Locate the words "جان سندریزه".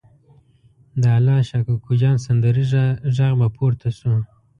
2.01-2.83